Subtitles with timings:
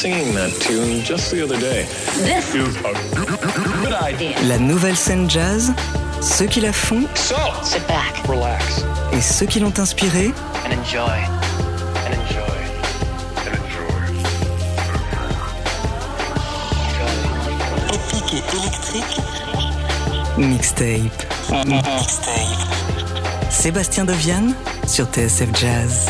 [0.00, 1.84] singing that tune just the other day.
[2.24, 2.92] This is a
[3.82, 4.34] good idea.
[4.48, 5.72] La nouvelle scène jazz,
[6.22, 8.82] ceux qui la font So, Sit back relax
[9.12, 10.32] et ceux qui l'ont inspirée,
[10.64, 11.20] and enjoy.
[12.06, 12.60] and enjoy.
[17.92, 19.20] Épique et électrique,
[20.38, 21.66] mixtape.
[21.66, 22.30] Mixtape.
[23.50, 24.54] Sébastien Deviane
[24.86, 26.06] sur TSF Jazz.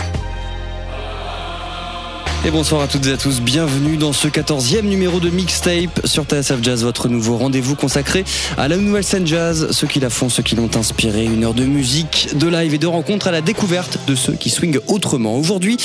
[2.42, 6.24] Et bonsoir à toutes et à tous, bienvenue dans ce 14e numéro de Mixtape sur
[6.24, 8.24] TSF Jazz, votre nouveau rendez-vous consacré
[8.56, 11.52] à la nouvelle scène jazz, ceux qui la font, ceux qui l'ont inspiré, une heure
[11.52, 15.36] de musique, de live et de rencontres à la découverte de ceux qui swingent autrement.
[15.36, 15.76] Aujourd'hui,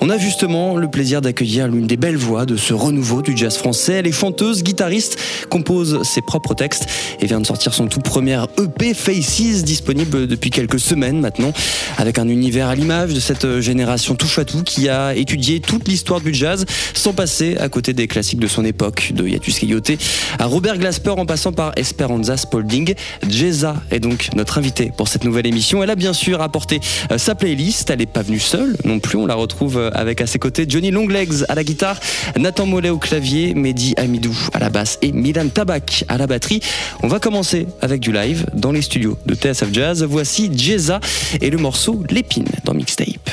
[0.00, 3.56] on a justement le plaisir d'accueillir l'une des belles voix de ce renouveau du jazz
[3.56, 3.94] français.
[3.94, 5.18] Elle est chanteuse, guitariste,
[5.50, 6.86] compose ses propres textes
[7.18, 11.52] et vient de sortir son tout premier EP Faces, disponible depuis quelques semaines maintenant,
[11.98, 15.88] avec un univers à l'image de cette génération touche à tout qui a étudié toute
[15.88, 19.92] l'histoire du jazz sans passer à côté des classiques de son époque, de Yatus Coyote
[20.38, 22.94] à Robert Glasper en passant par Esperanza Spalding.
[23.28, 25.82] Jeza est donc notre invitée pour cette nouvelle émission.
[25.82, 29.16] Elle a bien sûr apporté euh, sa playlist, elle n'est pas venue seule non plus,
[29.16, 31.98] on la retrouve euh, avec à ses côtés Johnny Longlegs à la guitare,
[32.38, 36.60] Nathan Mollet au clavier, Mehdi Amidou à la basse et Milan Tabak à la batterie.
[37.02, 40.04] On va commencer avec du live dans les studios de TSF Jazz.
[40.04, 41.00] Voici Jeza
[41.40, 43.30] et le morceau L'épine dans Mixtape.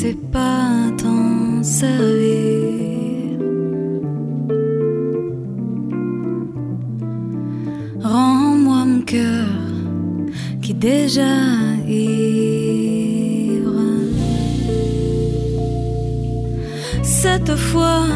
[0.00, 3.38] Sais pas t'en servir,
[8.02, 9.48] rends-moi mon cœur
[10.62, 11.34] qui déjà
[11.86, 13.74] ivre.
[17.02, 18.06] Cette fois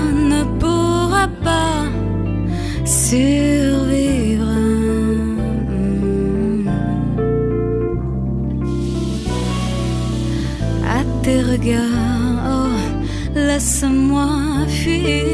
[13.85, 15.34] laisse-moi fuir,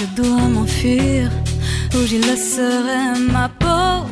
[0.00, 1.28] Je dois m'enfuir
[1.92, 4.06] ou j'y laisserai ma peau.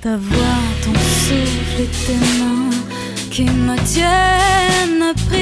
[0.00, 0.38] Ta voix,
[0.82, 2.70] ton souffle et tes mains
[3.30, 4.57] qui me tiennent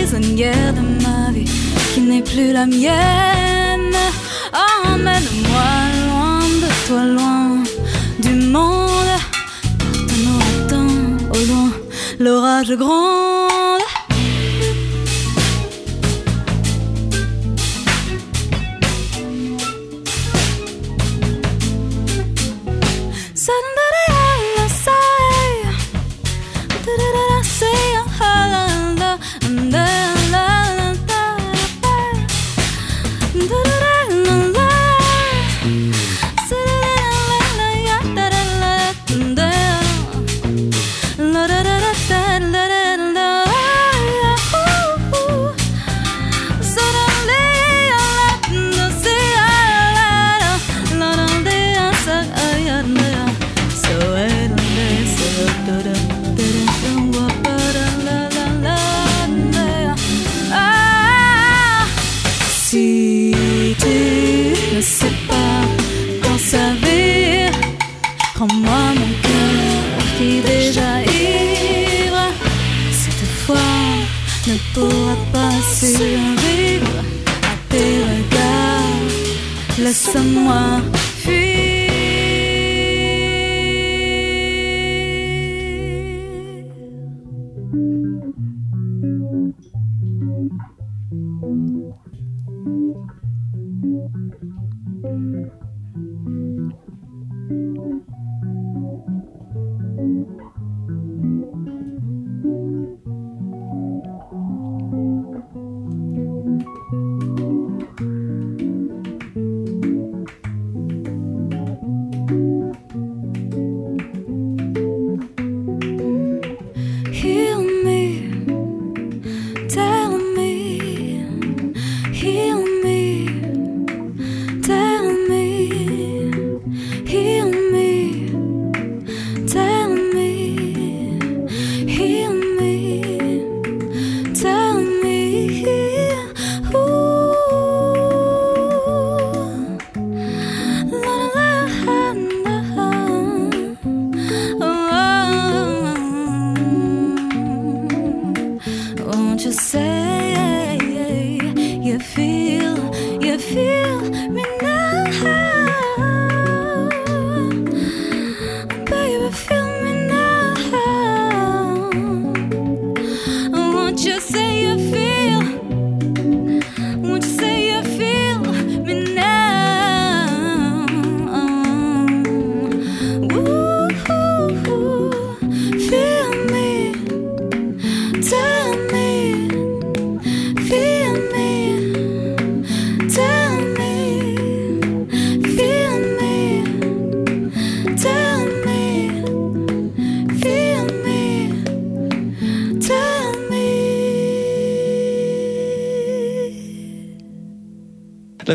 [0.06, 1.50] prisonnière de ma vie
[1.92, 3.96] qui n'est plus la mienne.
[4.84, 5.70] Emmène-moi
[6.06, 7.62] loin de toi, loin
[8.20, 9.14] du monde.
[10.38, 10.96] À temps
[11.34, 11.70] au loin,
[12.20, 13.35] l'orage gronde.
[80.06, 80.96] semua.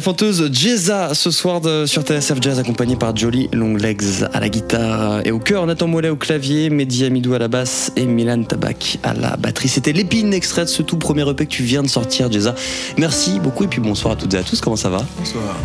[0.01, 4.49] La fanteuse Jeza ce soir de- sur TSF Jazz accompagnée par Jolly Longlegs à la
[4.49, 8.41] guitare et au chœur, Nathan Mollet au clavier, Mehdi Amidou à la basse et Milan
[8.41, 9.67] Tabak à la batterie.
[9.69, 12.55] C'était l'épine extrait de ce tout premier EP que tu viens de sortir Jeza.
[12.97, 15.05] Merci beaucoup et puis bonsoir à toutes et à tous, comment ça va?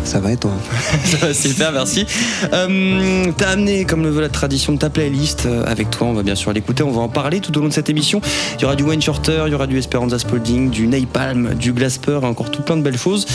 [0.03, 0.51] Ça va et toi?
[1.05, 2.05] Ça va super, merci.
[2.53, 6.05] Euh, T'as amené, comme le veut la tradition, de ta playlist euh, avec toi.
[6.05, 6.83] On va bien sûr l'écouter.
[6.83, 8.21] On va en parler tout au long de cette émission.
[8.59, 11.73] Il y aura du Wayne Shorter, il y aura du Esperanza Spalding, du Napalm, du
[11.73, 13.25] Glasper, encore tout plein de belles choses.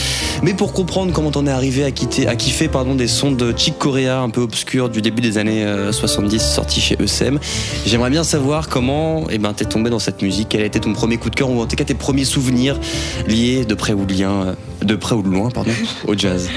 [0.43, 3.51] Mais pour comprendre comment t'en es arrivé à, quitter, à kiffer pardon, des sons de
[3.57, 7.39] Chick Corea un peu obscurs du début des années euh, 70 sortis chez ESM,
[7.85, 10.49] j'aimerais bien savoir comment eh ben, t'es tombé dans cette musique.
[10.49, 12.79] Quel a été ton premier coup de cœur ou en tout cas tes premiers souvenirs
[13.27, 14.53] liés de près ou de, lien, euh,
[14.83, 15.71] de, près ou de loin pardon,
[16.07, 16.47] au jazz?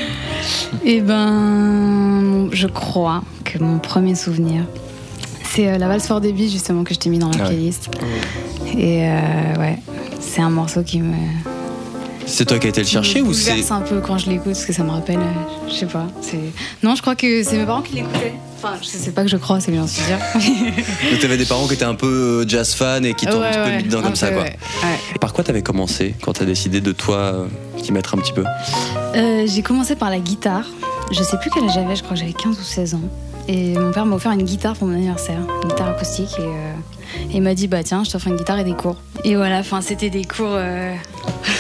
[0.85, 4.65] Eh ben, je crois que mon premier souvenir,
[5.50, 7.49] c'est euh, la valse fort débit justement que je t'ai mis dans la Ah ouais.
[7.55, 7.88] playlist.
[8.77, 9.79] Et euh, ouais,
[10.21, 11.15] c'est un morceau qui me,
[12.26, 14.64] C'est toi qui as été le chercher ou c'est un peu quand je l'écoute parce
[14.64, 16.06] que ça me rappelle, euh, je sais pas.
[16.82, 18.34] Non, je crois que c'est mes parents qui l'écoutaient.
[18.58, 20.02] Enfin, je sais pas que je crois, c'est bien sûr.
[20.34, 23.50] Donc t'avais des parents qui étaient un peu euh, jazz fans et qui t'ont un
[23.50, 24.43] petit peu mis dedans comme ça quoi.
[24.43, 24.58] ouais.
[24.82, 25.19] Ouais.
[25.20, 27.46] Par quoi t'avais commencé quand t'as décidé de toi euh,
[27.82, 28.44] t'y mettre un petit peu
[29.14, 30.64] Euh, j'ai commencé par la guitare.
[31.12, 33.00] Je sais plus quel âge j'avais, je crois que j'avais 15 ou 16 ans.
[33.49, 36.34] Et mon père m'a offert une guitare pour mon anniversaire, une guitare acoustique.
[36.38, 36.73] Et, euh,
[37.30, 38.96] et il m'a dit Bah tiens, je t'offre une guitare et des cours.
[39.24, 40.46] Et voilà, enfin, c'était des cours.
[40.52, 40.94] euh,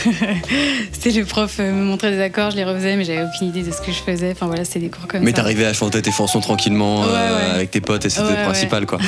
[0.92, 3.62] c'était le prof euh, me montrait des accords, je les refaisais, mais j'avais aucune idée
[3.62, 4.30] de ce que je faisais.
[4.32, 5.36] Enfin voilà, c'était des cours comme Mais ça.
[5.38, 7.54] t'arrivais à chanter tes chansons tranquillement Ouais, euh, ouais.
[7.56, 8.98] avec tes potes et c'était Ouais, le principal quoi.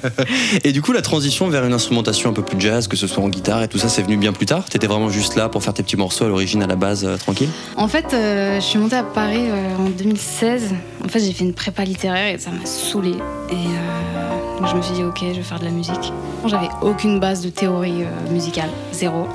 [0.64, 3.22] et du coup la transition vers une instrumentation un peu plus jazz, que ce soit
[3.22, 4.64] en guitare et tout ça, c'est venu bien plus tard?
[4.66, 7.16] T'étais vraiment juste là pour faire tes petits morceaux à l'origine à la base euh,
[7.16, 7.48] tranquille?
[7.76, 9.44] En fait, je suis montée à Paris
[9.78, 10.74] en 2016.
[11.04, 13.14] En fait, j'ai fait une prépa littéraire et ça m'a saoulée.
[13.50, 16.12] Et euh, je me suis dit, ok, je vais faire de la musique.
[16.46, 19.28] J'avais aucune base de théorie euh, musicale, zéro.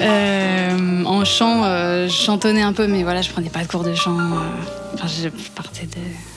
[0.00, 3.94] Euh, en chant, je chantonnais un peu, mais voilà, je prenais pas de cours de
[3.94, 4.16] chant.
[4.94, 6.29] Enfin, je partais de.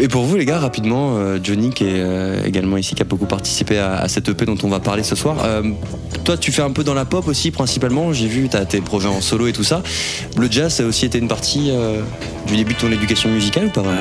[0.00, 3.04] Et pour vous les gars, rapidement, euh, Johnny qui est euh, également ici, qui a
[3.04, 5.36] beaucoup participé à, à cette EP dont on va parler ce soir.
[5.44, 5.62] Euh,
[6.24, 9.08] toi tu fais un peu dans la pop aussi principalement, j'ai vu, t'as tes projets
[9.08, 9.82] en solo et tout ça.
[10.36, 11.70] Le jazz ça a aussi été une partie
[12.46, 14.00] du début de ton éducation musicale ou pas vraiment?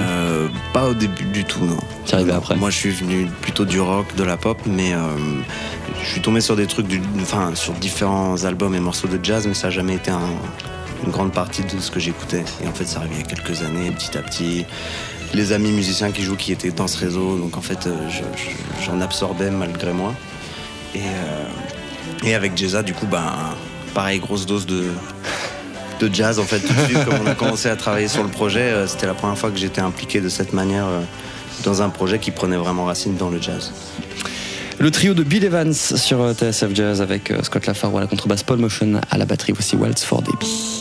[0.73, 1.77] Pas au début du tout, non.
[2.05, 2.55] C'est arrivé après?
[2.55, 4.91] Moi, je suis venu plutôt du rock, de la pop, mais
[6.03, 9.45] je suis tombé sur des trucs, du, enfin, sur différents albums et morceaux de jazz,
[9.47, 10.19] mais ça n'a jamais été un-
[11.05, 12.43] une grande partie de ce que j'écoutais.
[12.63, 14.65] Et en fait, ça y a quelques années, petit à petit.
[15.33, 18.23] Les amis musiciens qui jouent, qui étaient dans ce réseau, donc en fait, euh, je-
[18.41, 20.13] je- j'en absorbais malgré moi.
[20.93, 23.33] Et, euh, et avec Jeza, du coup, ben,
[23.93, 24.83] pareil, grosse dose de,
[25.99, 28.29] de jazz en fait tout de suite comme on a commencé à travailler sur le
[28.29, 30.87] projet euh, c'était la première fois que j'étais impliqué de cette manière
[31.63, 33.71] dans un projet qui prenait vraiment racine dans le jazz
[34.79, 38.57] Le trio de Bill Evans sur TSF Jazz avec Scott Lafaro à la contrebasse, Paul
[38.57, 40.80] Motion à la batterie, voici Waltz for Debbie.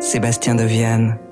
[0.00, 1.18] Sébastien Deviane.
[1.26, 1.31] Le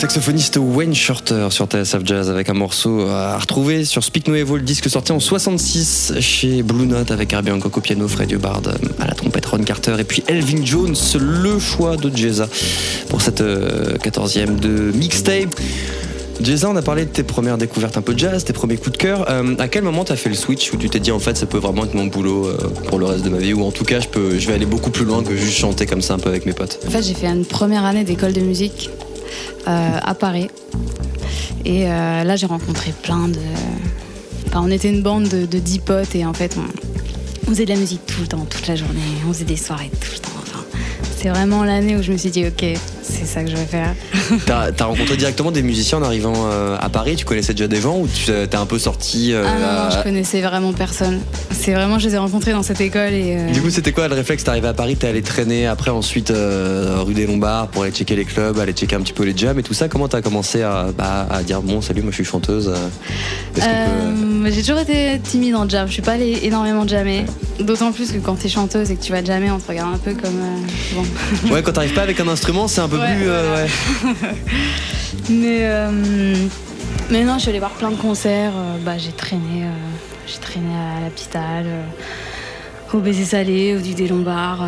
[0.00, 4.62] saxophoniste Wayne Shorter sur TSF Jazz avec un morceau à retrouver sur Speak No Evil,
[4.62, 8.62] disque sorti en 66 chez Blue Note avec Herbie Hancock au piano, Fred Hubbard
[8.98, 12.48] à la trompette, Ron Carter et puis Elvin Jones, le choix de Jeza
[13.10, 15.54] pour cette 14e de mixtape.
[16.42, 18.92] Jeza, on a parlé de tes premières découvertes un peu de jazz, tes premiers coups
[18.92, 19.26] de cœur.
[19.28, 21.44] Euh, à quel moment t'as fait le switch où tu t'es dit en fait ça
[21.44, 22.56] peut vraiment être mon boulot euh,
[22.88, 23.52] pour le reste de ma vie?
[23.52, 25.84] Ou en tout cas je peux, je vais aller beaucoup plus loin que juste chanter
[25.84, 26.80] comme ça un peu avec mes potes?
[26.86, 29.09] En fait, j'ai fait une première année d'école de musique euh,
[29.66, 30.48] à Paris.
[31.64, 33.38] Et euh, là, j'ai rencontré plein de.
[34.46, 36.64] Enfin, on était une bande de, de 10 potes et en fait, on,
[37.46, 39.00] on faisait de la musique tout le temps, toute la journée.
[39.28, 40.30] On faisait des soirées tout le temps.
[40.42, 40.64] Enfin,
[41.16, 42.64] c'est vraiment l'année où je me suis dit, ok,
[43.10, 43.94] c'est ça que je vais faire.
[44.46, 47.16] T'as as rencontré directement des musiciens en arrivant euh, à Paris?
[47.16, 49.98] Tu connaissais déjà des gens ou tu t'es un peu sorti euh, Ah non, à-
[49.98, 51.20] je connaissais vraiment personne.
[51.52, 53.36] C'est vraiment, je les ai rencontrés dans cette école et.
[53.38, 54.44] euh, Du coup, c'était quoi le réflexe?
[54.44, 57.92] T'es arrivé à Paris, t'es allé traîner après ensuite euh, rue des Lombards pour aller
[57.92, 59.88] checker les clubs, aller checker un petit peu les jams et tout ça?
[59.88, 62.88] Comment t'as commencé à, bah, à dire bon, salut, moi je suis chanteuse euh,
[63.54, 65.86] peut- Euh, J'ai toujours été timide en jam.
[65.86, 67.24] Je suis pas allée énormément jammer.
[67.60, 69.98] D'autant plus que quand t'es chanteuse et que tu vas jammer, on te regarde un
[69.98, 70.30] peu comme.
[70.38, 71.52] euh, bon.
[71.54, 73.64] Ouais, quand t'arrives pas avec un instrument, c'est un peu Euh, voilà.
[73.64, 74.34] ouais.
[75.28, 75.90] Mais, euh,
[77.10, 78.52] mais non, je suis allée voir plein de concerts.
[78.56, 79.64] Euh, bah, j'ai traîné,
[80.26, 81.82] j'ai traîné à euh,
[82.92, 84.64] au Baiser Salé, au Duc des Lombards,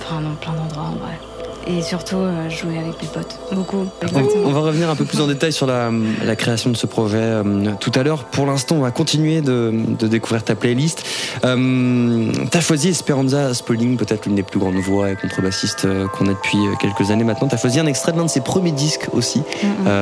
[0.00, 1.18] enfin dans plein d'endroits en vrai.
[1.66, 3.86] Et surtout, euh, jouer avec mes potes, beaucoup.
[4.02, 4.44] On, Exactement.
[4.46, 5.90] on va revenir un peu plus en détail sur la,
[6.24, 8.24] la création de ce projet euh, tout à l'heure.
[8.24, 11.04] Pour l'instant, on va continuer de, de découvrir ta playlist.
[11.44, 16.26] Euh, T'as choisi Esperanza Spalding, peut-être l'une des plus grandes voix et contrebassistes euh, qu'on
[16.26, 17.48] a depuis quelques années maintenant.
[17.48, 19.42] T'as choisi un extrait de l'un de ses premiers disques aussi.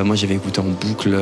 [0.05, 1.17] Moi, j'avais écouté en boucle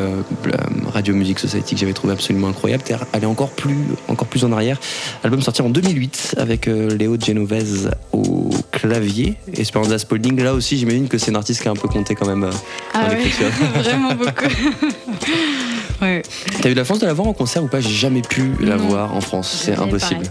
[0.92, 2.83] Radio Music Society que j'avais trouvé absolument incroyable.
[2.85, 3.77] T'es allé encore plus,
[4.09, 4.79] encore plus en arrière.
[5.24, 9.35] Album sorti en 2008 avec Léo Genovese au clavier.
[9.57, 12.27] Esperanza Spalding, là aussi, j'imagine que c'est un artiste qui a un peu compté quand
[12.27, 12.57] même euh, dans
[12.95, 13.47] Ah ouais, l'écriture.
[13.75, 14.45] vraiment beaucoup.
[16.03, 16.23] ouais.
[16.62, 17.81] T'as eu la chance de la voir en concert ou pas?
[17.81, 18.87] J'ai jamais pu la Non.
[18.88, 20.25] voir en France, c'est impossible.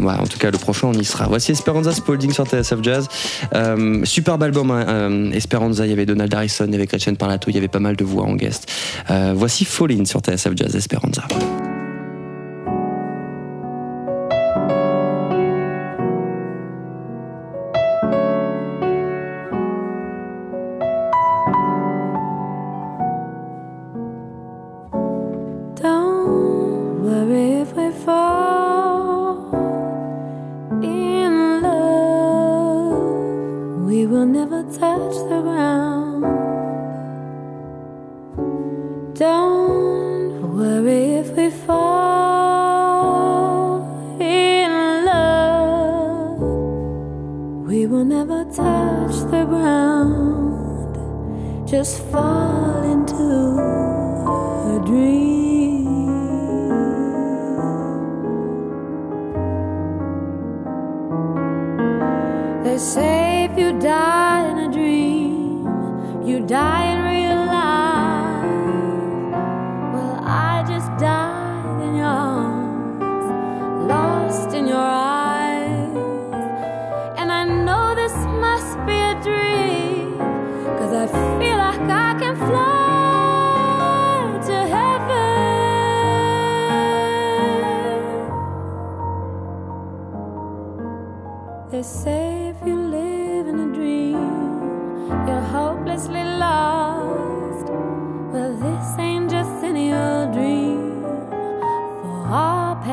[0.00, 1.26] Ouais, en tout cas, le prochain, on y sera.
[1.26, 3.08] Voici Esperanza Spalding sur TSF Jazz.
[3.54, 5.86] Euh, superbe album, hein, euh, Esperanza.
[5.86, 7.96] Il y avait Donald Harrison, il y avait Gretchen Parlato, il y avait pas mal
[7.96, 8.70] de voix en guest.
[9.10, 11.26] Euh, voici Fall In sur TSF Jazz, Esperanza.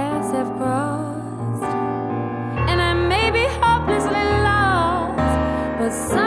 [0.06, 1.64] Paths have crossed.
[2.70, 5.34] And I may be hopelessly lost,
[5.80, 6.25] but somehow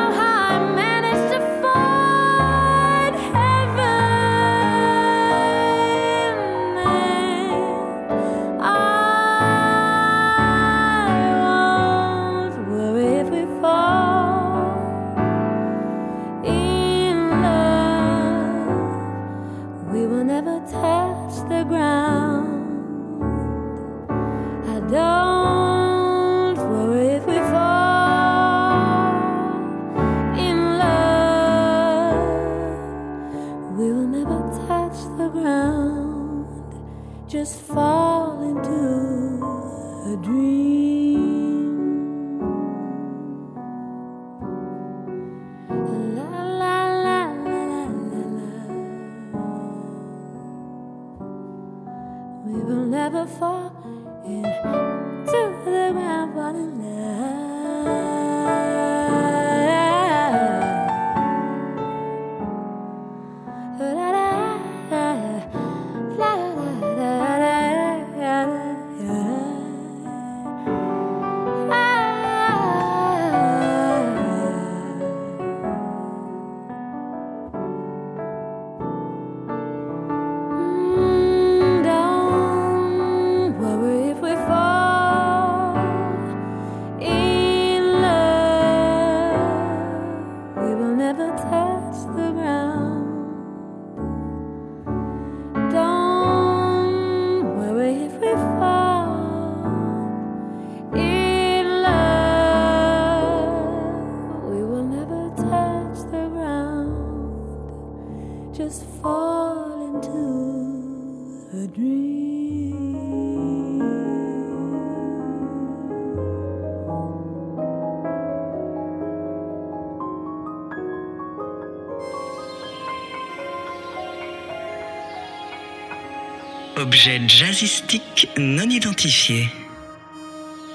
[126.98, 129.48] Objet jazzistique non identifié.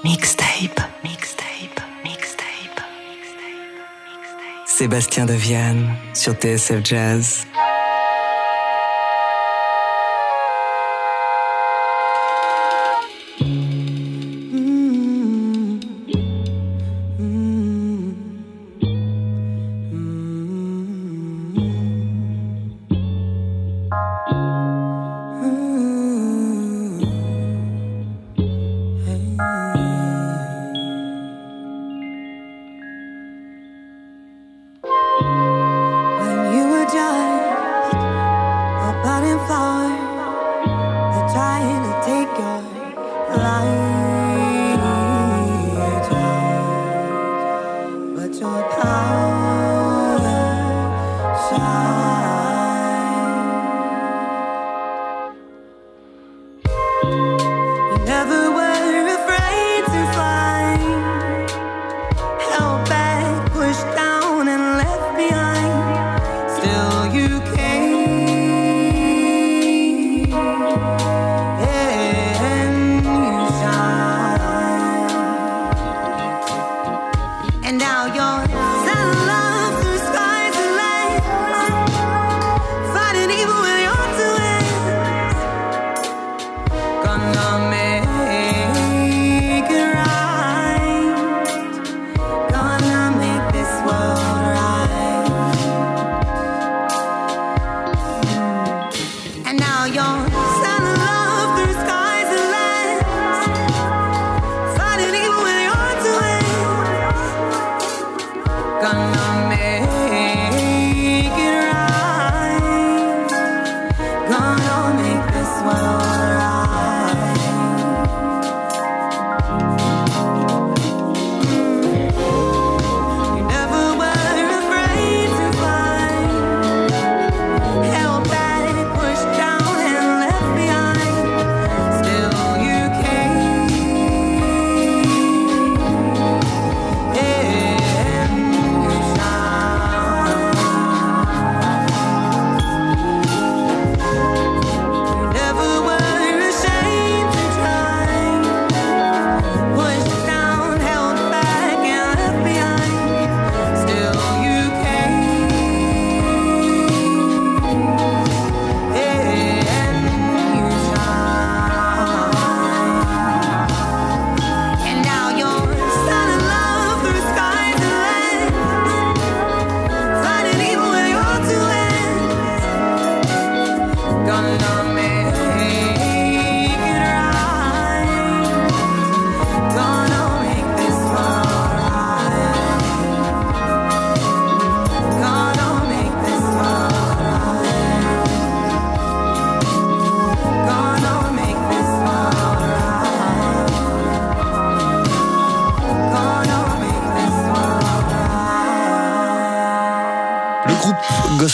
[0.06, 2.82] Mixtape, mixtape, mixtape, mixtape,
[4.08, 4.66] mixtape.
[4.66, 7.46] Sébastien Deviane sur TSF Jazz.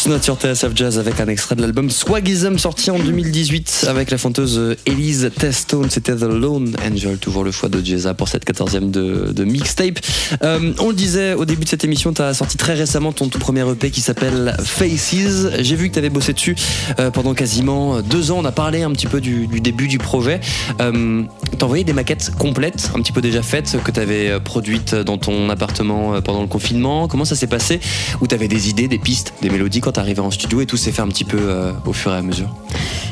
[0.10, 4.18] Note sur TSF Jazz avec un extrait de l'album Swagism sorti en 2018 avec la
[4.18, 5.92] chanteuse Elise Testone.
[5.92, 10.00] C'était The Lone Angel, toujours le choix de Jeza pour cette 14e de, mixtape.
[10.42, 13.28] Euh, on le disait au début de cette émission, tu as sorti très récemment ton
[13.28, 15.48] tout premier EP qui s'appelle Faces.
[15.60, 16.56] J'ai vu que tu avais bossé dessus
[17.00, 18.40] euh, pendant quasiment deux ans.
[18.40, 20.40] On a parlé un petit peu du, du début du projet.
[20.82, 21.22] Euh,
[21.60, 25.18] T'as envoyé des maquettes complètes, un petit peu déjà faites, que tu avais produites dans
[25.18, 27.10] ton appartement euh, pendant le confinement.
[27.10, 27.82] Comment ça s'est passé?
[28.22, 30.66] Où tu avais des idées, des pistes, des mélodies quand tu arrivais en studio et
[30.66, 32.48] tout s'est fait un petit peu euh, au fur et à mesure?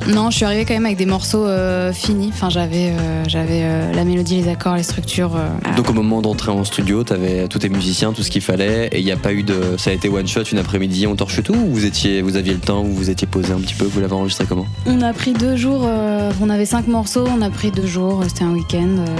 [0.07, 2.29] Non, je suis arrivée quand même avec des morceaux euh, finis.
[2.31, 5.35] Enfin, j'avais euh, j'avais euh, la mélodie, les accords, les structures.
[5.35, 8.41] euh, Donc au moment d'entrer en studio, tu avais tous tes musiciens, tout ce qu'il
[8.41, 9.75] fallait et il n'y a pas eu de.
[9.77, 12.53] Ça a été one shot une après-midi, on torche tout ou vous, étiez, vous aviez
[12.53, 14.67] le temps, ou vous étiez posé un petit peu, vous l'avez enregistré comment?
[14.85, 18.23] On a pris deux jours, euh, on avait cinq morceaux, on a pris deux jours,
[18.37, 18.97] c'était un week-end.
[18.99, 19.15] euh.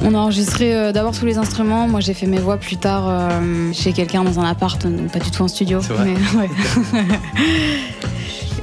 [0.00, 3.04] On a enregistré euh, d'abord tous les instruments, moi j'ai fait mes voix plus tard
[3.06, 5.80] euh, chez quelqu'un dans un appart, donc pas du tout en studio.
[6.02, 6.48] Mais, ouais.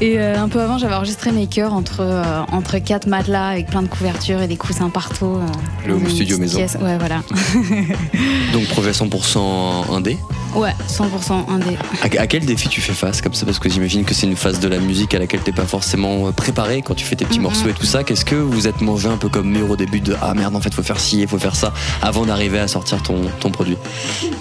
[0.02, 3.68] Et euh, un peu avant, j'avais enregistré mes chœurs entre, euh, entre quatre matelas avec
[3.68, 5.26] plein de couvertures et des coussins partout.
[5.42, 6.58] euh, Le home studio maison.
[6.58, 6.78] pièce.
[6.82, 7.22] Ouais, voilà.
[8.54, 10.18] Donc projet 100% indé
[10.56, 11.78] Ouais, 100% indé.
[12.02, 14.36] À, à quel défi tu fais face comme ça Parce que j'imagine que c'est une
[14.36, 17.38] phase de la musique à laquelle t'es pas forcément préparé quand tu fais tes petits
[17.40, 17.44] Mhm.
[17.44, 18.04] morceaux et tout ça.
[18.04, 20.62] Qu'est-ce que vous êtes mangé un peu comme mur au début de ah merde en
[20.62, 23.78] fait faut faire ci, il faut faire ça avant d'arriver à sortir ton, ton produit?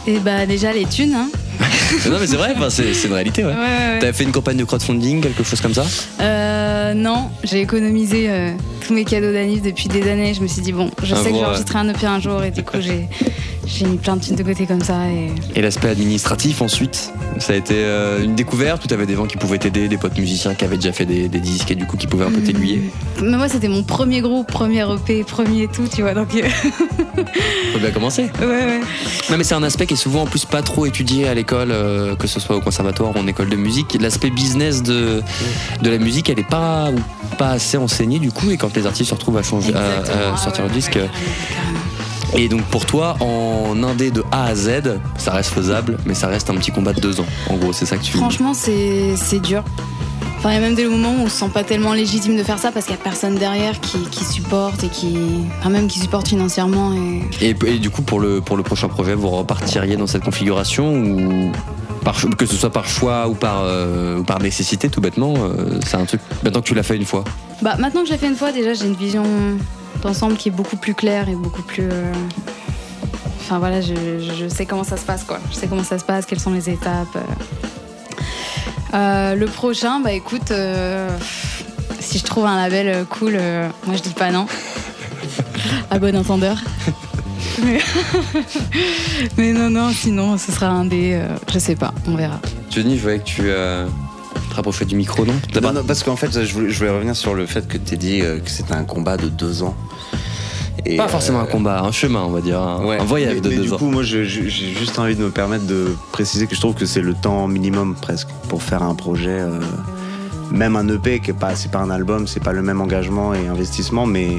[0.07, 1.29] Et bah déjà les thunes, hein.
[2.11, 3.51] Non mais c'est vrai, c'est une réalité ouais.
[3.51, 3.99] Ouais, ouais, ouais.
[3.99, 5.85] T'avais fait une campagne de crowdfunding, quelque chose comme ça
[6.21, 8.53] Euh, non, j'ai économisé euh,
[8.87, 10.35] tous mes cadeaux d'anniv depuis des années.
[10.35, 11.47] Je me suis dit, bon, je Un sais que je gros, vais ouais.
[11.51, 13.09] enregistrer un EP un jour et du coup, j'ai,
[13.69, 15.09] j'ai mis plein de de côté comme ça.
[15.11, 15.31] Et...
[15.59, 19.37] Et l'aspect administratif ensuite, ça a été euh, une découverte où t'avais des gens qui
[19.37, 21.97] pouvaient t'aider, des potes musiciens qui avaient déjà fait des, des disques et du coup
[21.97, 22.91] qui pouvaient un peu t'aiguiller.
[23.23, 26.15] Mais moi, c'était mon premier groupe, premier EP, premier tout, tu vois.
[26.15, 26.43] Donc, euh,
[27.73, 28.31] Faut bien commencer.
[28.41, 28.81] ouais, ouais.
[29.31, 31.71] Non mais c'est un aspect qui est souvent en plus pas trop étudié à l'école,
[31.71, 33.97] euh, que ce soit au conservatoire ou en école de musique.
[34.01, 35.23] L'aspect business de,
[35.83, 36.91] de la musique, elle est pas,
[37.37, 38.51] pas assez enseignée du coup.
[38.51, 40.37] Et quand les artistes se retrouvent à, changer, à- à, Exactement.
[40.37, 40.99] sortir le disque.
[42.37, 46.29] Et donc pour toi, en indé de A à Z, ça reste faisable, mais ça
[46.29, 47.27] reste un petit combat de deux ans.
[47.49, 48.13] En gros, c'est ça que tu.
[48.13, 49.65] Franchement, c'est, c'est dur.
[50.39, 52.45] Enfin, il y a même des moments où on se sent pas tellement légitime de
[52.45, 55.17] faire ça parce qu'il y a personne derrière qui, qui supporte et qui.
[55.59, 56.93] Enfin, même qui supporte financièrement.
[57.41, 57.49] Et...
[57.51, 60.95] Et, et du coup, pour le, pour le prochain projet, vous repartiriez dans cette configuration
[60.95, 61.51] ou
[62.37, 66.05] que ce soit par choix ou par, euh, par nécessité, tout bêtement, euh, c'est un
[66.05, 66.21] truc.
[66.43, 67.25] Maintenant que tu l'as fait une fois.
[67.63, 69.25] Bah, maintenant que je l'ai fait une fois, déjà, j'ai une vision
[70.03, 71.89] d'ensemble qui est beaucoup plus claire et beaucoup plus.
[71.91, 72.13] euh,
[73.41, 75.39] Enfin voilà, je, je- sais comment ça se passe quoi.
[75.51, 77.17] Je sais comment ça se passe, quelles sont les étapes.
[78.93, 80.53] le prochain, bah écoute,
[82.01, 83.39] si je trouve un label cool,
[83.87, 84.47] moi je dis pas non.
[85.91, 86.59] à bon entendeur.
[87.65, 87.79] Mais,
[89.37, 91.13] mais non, non, sinon ce sera un des.
[91.15, 92.41] euh, je sais pas, on verra.
[92.71, 93.87] Johnny, je voyais que tu euh,
[94.51, 95.35] te rapprochais du micro, non
[95.87, 98.39] parce qu'en fait, je voulais, je voulais revenir sur le fait que tu dit euh,
[98.41, 99.75] que c'était un combat de deux ans.
[100.87, 102.99] Et, Pas forcément euh, un combat, un chemin, on va dire, un, Ouais.
[103.01, 103.77] un voyage mais, de mais deux du ans.
[103.79, 106.75] coup, moi, je- je- j'ai juste envie de me permettre de préciser que je trouve
[106.75, 109.29] que c'est le temps minimum presque pour faire un projet.
[109.41, 109.61] euh,
[110.51, 113.35] même un EP qui est pas, c'est pas un album, c'est pas le même engagement
[113.35, 114.39] et investissement, mais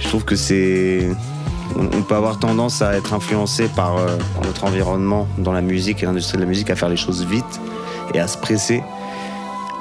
[0.00, 1.08] je trouve que c'est,
[1.76, 6.06] on, peut avoir tendance à être influencé par euh, notre environnement dans la musique et
[6.06, 7.60] l'industrie de la musique à faire les choses vite
[8.14, 8.82] et à se presser.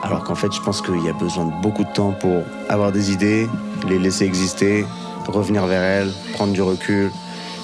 [0.04, 2.92] Alors qu'en fait, je pense qu'il y a besoin de beaucoup de temps pour avoir
[2.92, 3.50] des idées,
[3.88, 4.86] les laisser exister,
[5.28, 7.12] revenir vers elles, prendre du recul,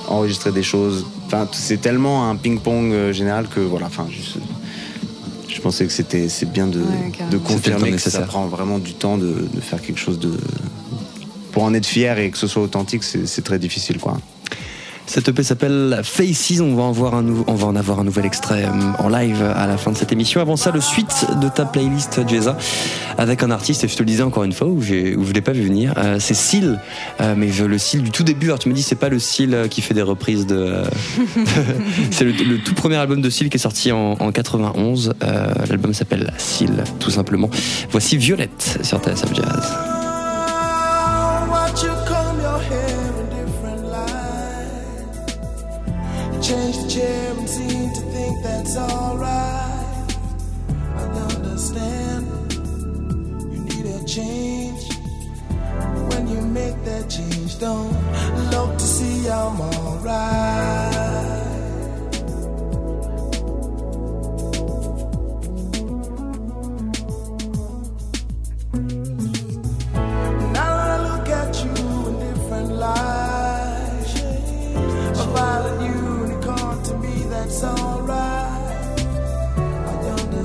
[0.07, 1.05] enregistrer des choses.
[1.27, 3.87] Enfin, c'est tellement un ping-pong euh, général que voilà.
[3.87, 4.39] Enfin, je,
[5.53, 9.17] je pensais que c'était c'est bien de, Ouais, confirmer que ça prend vraiment du temps
[9.17, 10.37] de, de faire quelque chose de
[11.55, 14.17] pour en être fier et que ce soit authentique, c'est très difficile, quoi.
[15.07, 18.65] Cette EP s'appelle Faces, on va, en un on va en avoir un nouvel extrait
[18.65, 20.41] euh, en live à la fin de cette émission.
[20.41, 22.57] Avant ça, le suite de ta playlist Jeza
[23.17, 25.41] avec un artiste, et je te le disais encore une fois, où, où je l'ai
[25.41, 26.81] pas vu venir, euh, c'est Seal,
[27.21, 28.47] euh, mais le Seal du tout début.
[28.47, 30.81] Alors tu me dis, c'est pas le Seal qui fait des reprises de...
[32.11, 35.13] c'est le, tout premier album de Seal qui est sorti en, en 91.
[35.23, 37.49] Euh, L'album s'appelle Seal, tout simplement.
[37.91, 39.94] Voici Violette sur TSF Jazz.
[41.83, 45.25] You comb your hair in different light.
[46.41, 50.15] Change the chair and seem to think that's alright.
[50.95, 51.03] I
[51.35, 52.53] understand
[53.51, 54.83] you need a change.
[56.11, 57.91] When you make that change, don't
[58.51, 61.14] look to see I'm alright.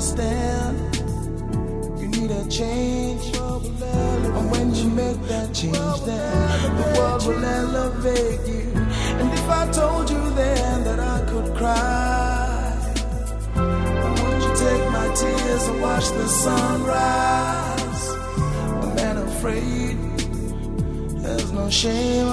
[0.01, 0.97] Understand
[2.01, 8.41] you need a change, and when you make that change, then the world will elevate
[8.49, 8.73] you.
[9.21, 12.73] And if I told you then that I could cry,
[13.57, 18.09] would you take my tears and watch the sunrise?
[18.83, 19.99] I'm not afraid.
[21.23, 22.33] There's no shame.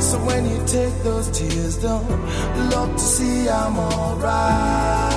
[0.00, 2.10] So when you take those tears, don't
[2.70, 5.09] look to see I'm alright.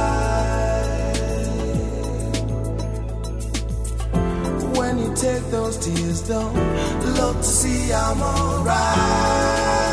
[5.24, 6.54] Take those tears, don't
[7.16, 9.93] look to see I'm alright.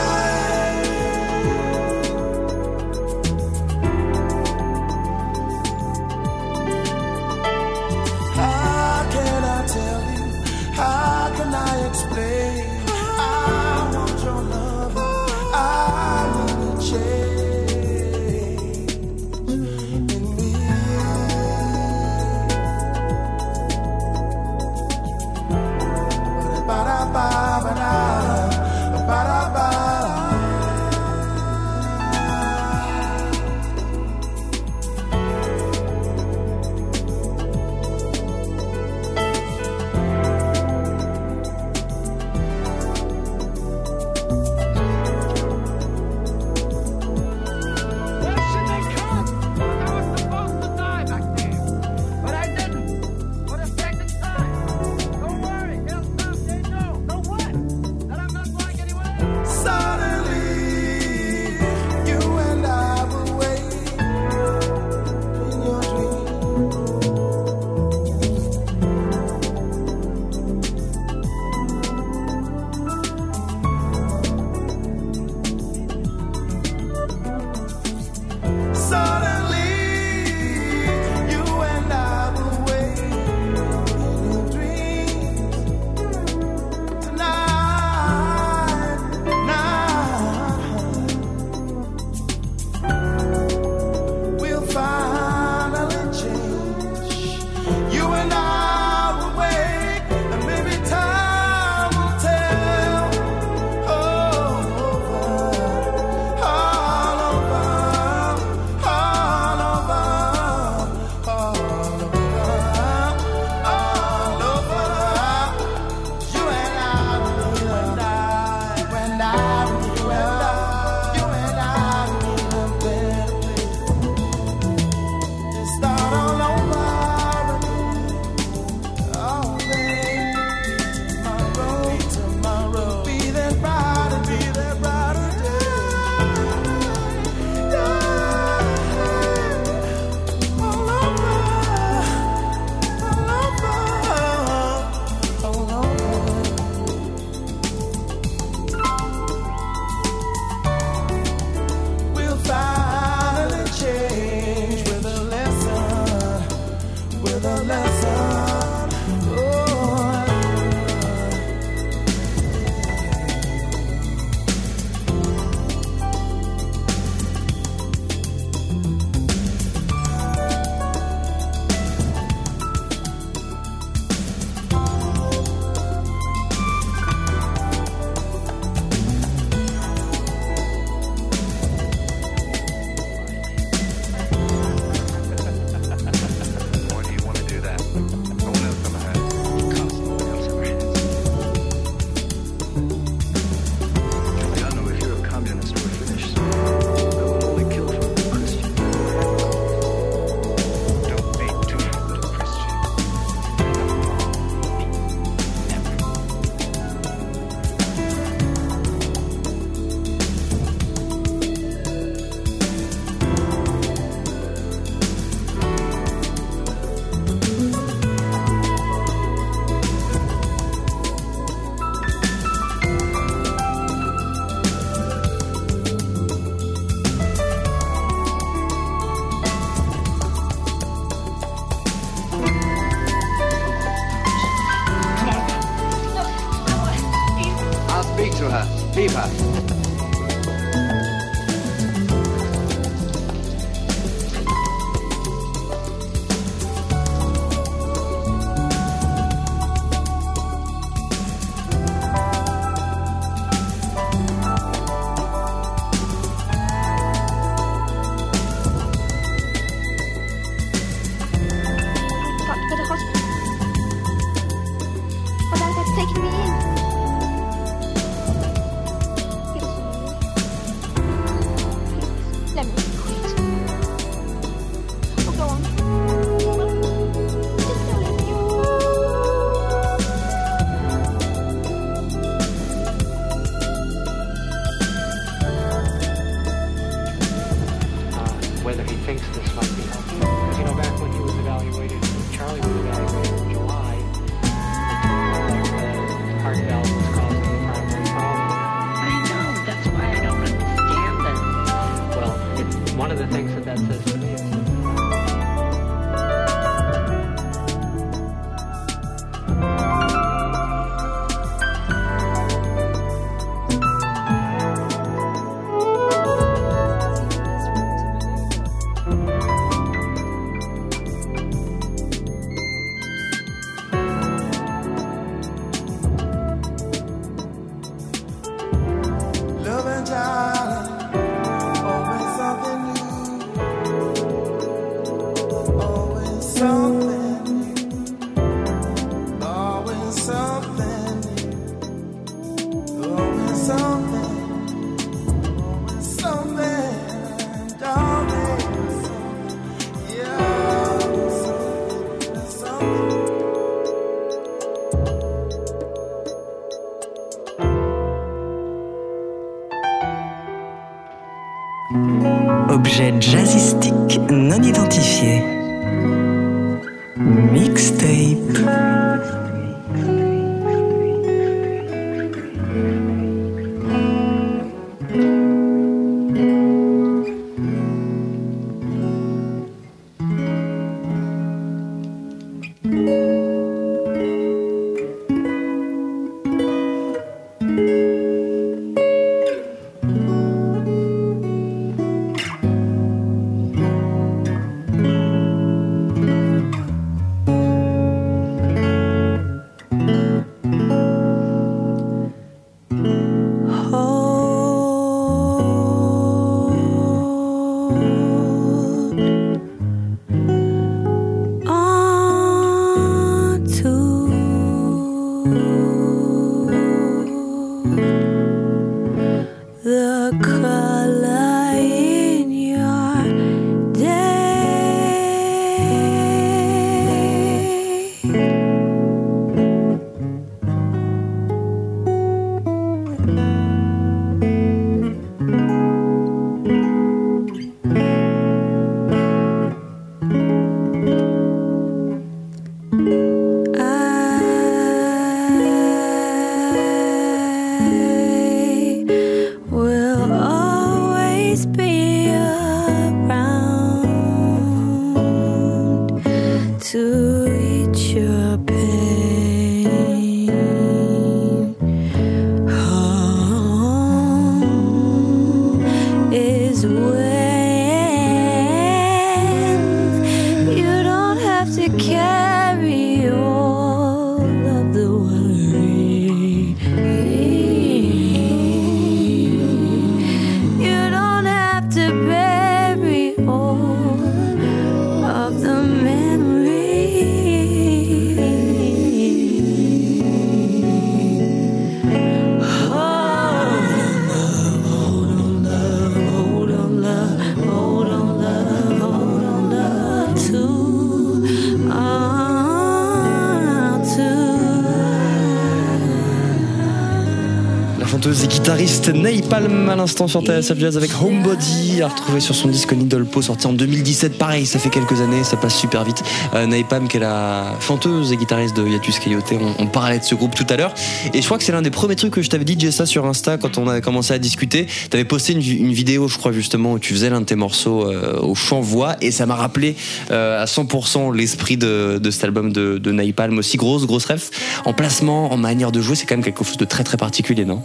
[509.50, 513.66] Napalm à l'instant sur TSF Jazz avec Homebody à retrouver sur son disque Nidolpo sorti
[513.66, 516.22] en 2017 pareil ça fait quelques années ça passe super vite.
[516.54, 516.68] Euh,
[517.08, 520.54] qui est la chanteuse et guitariste de Yatus Coyote on, on parlait de ce groupe
[520.54, 520.94] tout à l'heure.
[521.34, 523.26] Et je crois que c'est l'un des premiers trucs que je t'avais dit Jessa sur
[523.26, 524.86] Insta quand on a commencé à discuter.
[525.10, 528.06] T'avais posté une, une vidéo je crois justement où tu faisais l'un de tes morceaux
[528.06, 529.16] euh, au chant voix.
[529.20, 529.96] Et ça m'a rappelé
[530.30, 534.50] euh, à 100% l'esprit de, de cet album de, de Napalm aussi grosse grosse ref.
[534.84, 537.64] En placement en manière de jouer c'est quand même quelque chose de très très particulier
[537.64, 537.82] non?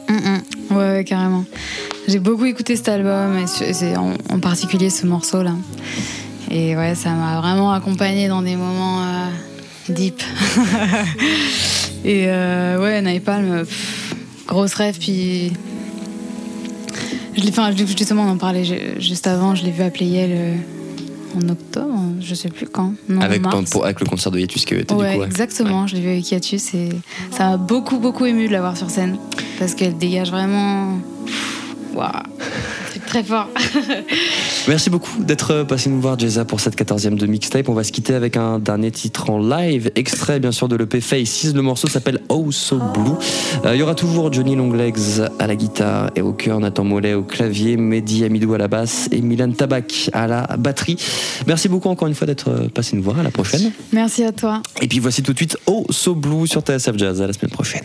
[2.15, 5.51] J'ai beaucoup écouté cet album, et en, en particulier ce morceau-là.
[6.49, 9.27] Et ouais, ça m'a vraiment accompagné dans des moments euh,
[9.89, 10.23] deep.
[12.05, 14.15] et euh, ouais, Napalm, pff,
[14.47, 15.51] grosse rêve, puis.
[17.35, 20.29] Je l'ai, enfin, justement, on en parlait ju- juste avant, je l'ai vu à Playel
[20.33, 20.55] euh,
[21.35, 22.93] en octobre, je sais plus quand.
[23.09, 23.53] Non, avec, mars.
[23.57, 25.25] ton- pour- avec le concert de Yatus Coyote Ouais, du coup ouais.
[25.27, 25.85] exactement.
[25.85, 26.87] Je l'ai vu avec Yatus et
[27.31, 29.17] ça m'a beaucoup, beaucoup ému de la voir sur scène
[29.59, 30.97] parce qu'elle dégage vraiment.
[31.95, 32.11] Waouh,
[32.91, 33.47] c'est très fort.
[34.67, 37.69] Merci beaucoup d'être passé nous voir, Jeza, pour cette 14e de mixtape.
[37.69, 40.99] On va se quitter avec un dernier titre en live, extrait bien sûr de l'EP
[40.99, 41.53] Faces.
[41.53, 43.13] Le morceau s'appelle Oh So Blue.
[43.65, 47.13] Euh, Il y aura toujours Johnny Longlegs à la guitare et au cœur, Nathan Mollet
[47.13, 50.97] au clavier, Mehdi Amidou à la basse et Milan Tabak à la batterie.
[51.47, 53.19] Merci beaucoup encore une fois d'être passé nous voir.
[53.19, 53.71] À la prochaine.
[53.93, 54.61] Merci à toi.
[54.81, 57.21] Et puis voici tout de suite Oh So Blue sur TSF Jazz.
[57.21, 57.83] À la semaine prochaine.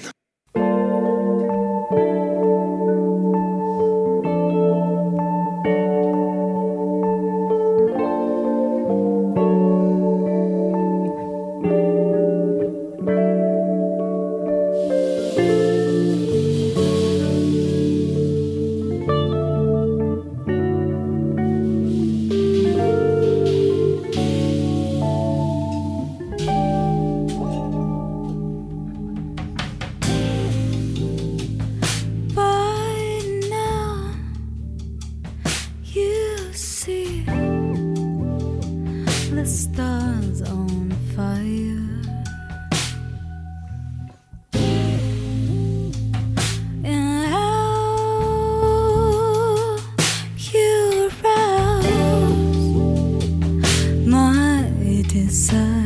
[55.32, 55.79] sun.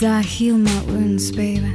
[0.00, 0.22] Die.
[0.22, 1.74] Heal my wounds, baby.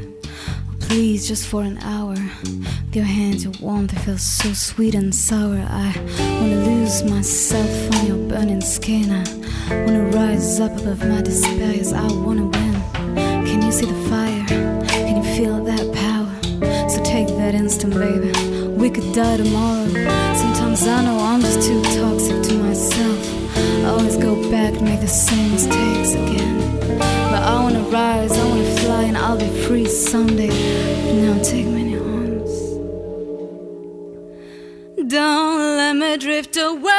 [0.80, 2.16] Please, just for an hour.
[2.16, 5.64] With your hands, your warmth, it feels so sweet and sour.
[5.70, 5.94] I
[6.42, 9.12] wanna lose myself on your burning skin.
[9.12, 9.24] I
[9.86, 11.74] wanna rise up above my despair.
[11.74, 12.74] Yes, I wanna win.
[13.46, 14.46] Can you see the fire?
[14.88, 16.90] Can you feel that power?
[16.90, 18.32] So take that instant, baby.
[18.70, 19.88] We could die tomorrow.
[20.34, 23.20] Sometimes I know I'm just too toxic to myself.
[23.86, 27.25] I always go back and make the same mistakes again.
[27.36, 30.56] But I wanna rise, I wanna fly, and I'll be free someday.
[31.22, 32.54] Now take me in your arms.
[35.16, 36.95] Don't let me drift away.